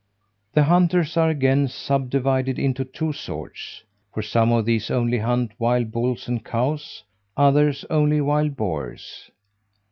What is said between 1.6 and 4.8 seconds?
subdivided into two sorts; for some of